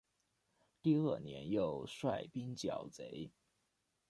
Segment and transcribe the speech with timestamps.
[0.81, 3.29] 第二年又率兵剿贼。